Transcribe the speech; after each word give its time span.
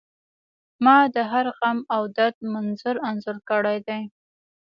ما 0.83 0.97
د 1.15 1.17
هر 1.31 1.45
غم 1.57 1.79
او 1.95 2.03
درد 2.17 2.37
منظر 2.53 2.95
انځور 3.09 3.37
کړی 3.49 3.77
دی 3.87 4.01